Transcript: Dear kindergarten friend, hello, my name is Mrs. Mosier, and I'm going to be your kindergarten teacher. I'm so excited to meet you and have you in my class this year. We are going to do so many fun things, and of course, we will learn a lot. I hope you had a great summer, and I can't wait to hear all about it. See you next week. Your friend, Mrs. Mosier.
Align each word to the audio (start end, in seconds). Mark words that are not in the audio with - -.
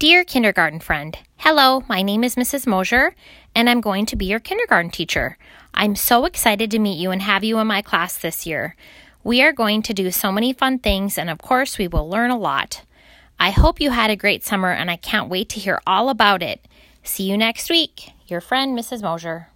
Dear 0.00 0.24
kindergarten 0.24 0.80
friend, 0.80 1.18
hello, 1.36 1.84
my 1.86 2.00
name 2.00 2.24
is 2.24 2.34
Mrs. 2.34 2.66
Mosier, 2.66 3.14
and 3.54 3.68
I'm 3.68 3.82
going 3.82 4.06
to 4.06 4.16
be 4.16 4.24
your 4.24 4.40
kindergarten 4.40 4.90
teacher. 4.90 5.36
I'm 5.74 5.94
so 5.94 6.24
excited 6.24 6.70
to 6.70 6.78
meet 6.78 6.98
you 6.98 7.10
and 7.10 7.20
have 7.20 7.44
you 7.44 7.58
in 7.58 7.66
my 7.66 7.82
class 7.82 8.16
this 8.16 8.46
year. 8.46 8.76
We 9.22 9.42
are 9.42 9.52
going 9.52 9.82
to 9.82 9.92
do 9.92 10.10
so 10.10 10.32
many 10.32 10.54
fun 10.54 10.78
things, 10.78 11.18
and 11.18 11.28
of 11.28 11.42
course, 11.42 11.76
we 11.76 11.86
will 11.86 12.08
learn 12.08 12.30
a 12.30 12.38
lot. 12.38 12.82
I 13.38 13.50
hope 13.50 13.78
you 13.78 13.90
had 13.90 14.08
a 14.08 14.16
great 14.16 14.42
summer, 14.42 14.70
and 14.70 14.90
I 14.90 14.96
can't 14.96 15.28
wait 15.28 15.50
to 15.50 15.60
hear 15.60 15.82
all 15.86 16.08
about 16.08 16.42
it. 16.42 16.66
See 17.02 17.24
you 17.24 17.36
next 17.36 17.68
week. 17.68 18.12
Your 18.26 18.40
friend, 18.40 18.74
Mrs. 18.78 19.02
Mosier. 19.02 19.48